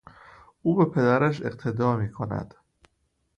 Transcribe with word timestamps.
او 0.61 0.75
به 0.75 0.85
پدرش 0.85 1.41
اقتدا 1.41 1.95
میکند. 1.97 2.55